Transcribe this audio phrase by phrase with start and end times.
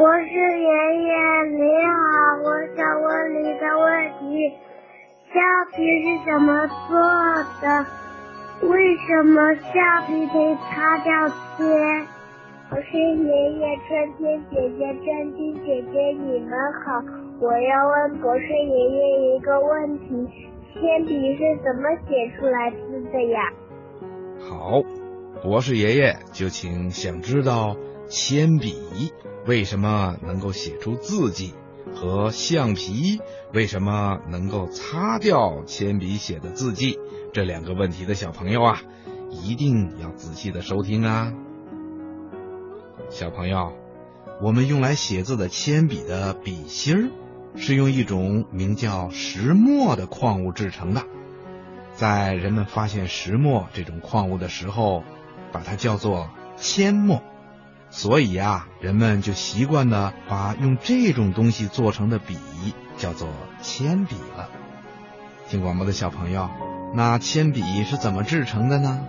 [0.00, 1.12] 博士爷爷
[1.50, 4.50] 你好，我想问你的问题：
[5.28, 5.36] 橡
[5.76, 6.96] 皮是怎么做
[7.60, 7.84] 的？
[8.66, 12.06] 为什么橡皮可以擦掉铅？
[12.70, 16.50] 博士爷爷、春天姐姐、春天姐姐，你们
[16.82, 17.04] 好，
[17.38, 20.26] 我要问博士爷爷一个问题：
[20.72, 23.52] 铅笔是怎么写出来字的呀？
[24.48, 24.80] 好，
[25.42, 27.76] 博士爷爷就请想知道
[28.10, 28.74] 铅笔
[29.46, 31.54] 为什么能够写出字迹，
[31.94, 33.20] 和橡皮
[33.54, 36.98] 为什么能够擦掉铅笔写的字迹
[37.32, 38.82] 这两个问题的小朋友啊，
[39.30, 41.32] 一定要仔细的收听啊。
[43.10, 43.74] 小朋友，
[44.42, 47.10] 我们用来写字的铅笔的笔芯儿，
[47.56, 51.04] 是用一种名叫石墨的矿物制成的。
[51.94, 55.04] 在人们发现石墨这种矿物的时候，
[55.52, 57.22] 把它叫做铅墨，
[57.90, 62.38] 所以呀，人们就习惯的把用这种东西做成的笔
[62.96, 63.28] 叫做
[63.60, 64.48] 铅笔了。
[65.48, 66.48] 听广播的小朋友，
[66.94, 69.00] 那铅笔是怎么制成的呢？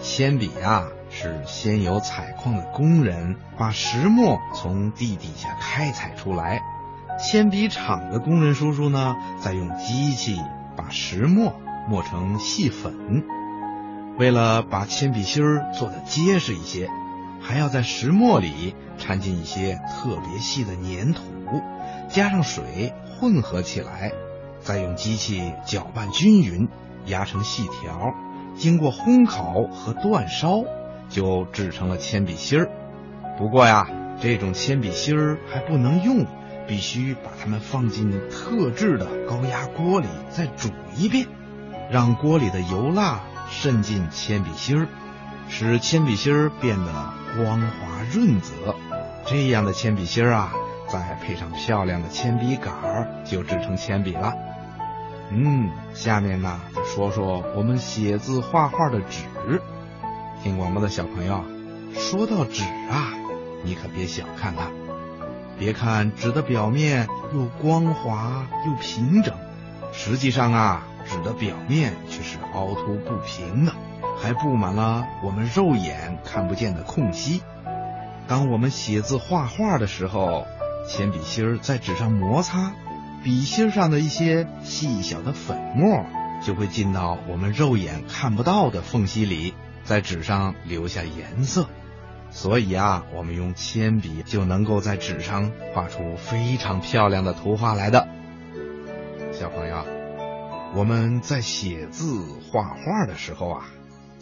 [0.00, 6.60] 铅笔呀，是先有采矿的工人把石墨从地底下开采出来，
[7.18, 10.40] 铅笔厂的工人叔叔呢，再用机器
[10.76, 11.54] 把石墨。
[11.86, 13.22] 磨成细粉，
[14.16, 16.88] 为了把铅笔芯儿做得结实一些，
[17.46, 21.20] 还要在石墨里掺进一些特别细的粘土，
[22.08, 24.12] 加上水混合起来，
[24.60, 26.68] 再用机器搅拌均匀，
[27.04, 28.14] 压成细条，
[28.56, 30.64] 经过烘烤和煅烧，
[31.10, 32.70] 就制成了铅笔芯儿。
[33.36, 33.88] 不过呀，
[34.22, 36.24] 这种铅笔芯儿还不能用，
[36.66, 41.26] 必须把它们放进特制的高压锅里再煮一遍。
[41.90, 44.88] 让锅里的油蜡渗进铅笔芯儿，
[45.50, 48.74] 使铅笔芯儿变得光滑润泽。
[49.26, 50.52] 这样的铅笔芯啊，
[50.88, 54.34] 再配上漂亮的铅笔杆儿，就制成铅笔了。
[55.30, 59.24] 嗯，下面呢，再说说我们写字画画的纸。
[60.42, 61.44] 听广播的小朋友，
[61.94, 63.14] 说到纸啊，
[63.62, 64.68] 你可别小看它。
[65.58, 69.34] 别看纸的表面又光滑又平整，
[69.92, 70.82] 实际上啊。
[71.06, 73.72] 纸的表面却是凹凸不平的，
[74.16, 77.42] 还布满了我们肉眼看不见的空隙。
[78.26, 80.46] 当我们写字画画的时候，
[80.88, 82.72] 铅笔芯儿在纸上摩擦，
[83.22, 86.04] 笔芯上的一些细小的粉末
[86.42, 91.66] 就会进到我们肉眼看不到的缝隙里，在纸上留下颜色。
[92.30, 98.08] 所以啊，我们用铅笔就能够在纸上画出非常漂亮的图画来的。
[99.32, 99.84] 小朋友。
[100.76, 103.66] 我们在写字画画的时候啊，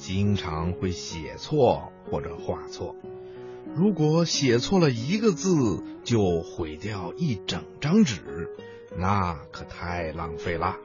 [0.02, 2.96] 经常会写错或者画错。
[3.76, 8.50] 如果写错了一个字，就毁掉一整张纸，
[8.98, 10.76] 那可太浪费了。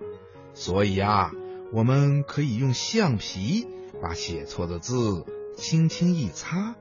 [0.53, 1.31] 所以啊，
[1.73, 3.65] 我们可以用橡皮
[4.01, 5.25] 把写错的字
[5.55, 6.75] 轻轻一擦，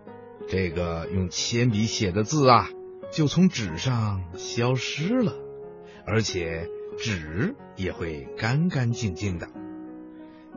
[0.47, 2.69] 这个用铅笔写的字啊，
[3.11, 5.35] 就从纸上消失了，
[6.07, 6.69] 而且。
[6.99, 9.49] 纸也会干干净净的。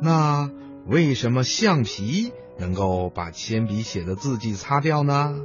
[0.02, 0.50] 那
[0.90, 5.36] 为什么橡皮能够把铅笔写的字迹擦掉呢？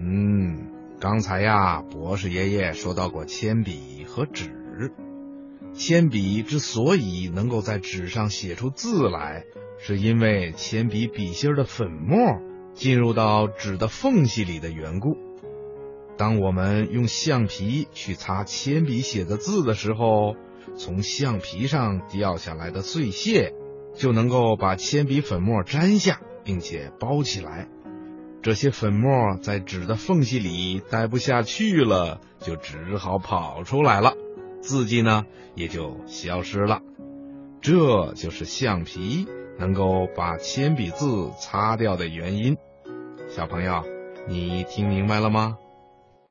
[0.00, 4.50] 嗯，刚才呀，博士爷爷说到过铅笔和纸。
[5.74, 9.44] 铅笔之所以能够在纸上写出字来，
[9.78, 12.16] 是因为铅笔笔芯的粉末
[12.72, 15.18] 进入到纸的缝隙里的缘故。
[16.16, 20.36] 当我们用橡皮去擦铅笔写的字的时候，
[20.78, 23.52] 从橡皮上掉下来的碎屑
[23.98, 27.68] 就能够把铅笔粉末粘下，并且包起来。
[28.40, 34.14] 这些粉末在纸的缝隙里待不下去了，就只好跑出来了，
[34.62, 35.24] 字迹呢
[35.56, 36.80] 也就消失了。
[37.60, 39.26] 这就是橡皮
[39.58, 42.56] 能够把铅笔字擦掉的原因。
[43.28, 43.82] 小朋友，
[44.28, 45.58] 你听明白了吗？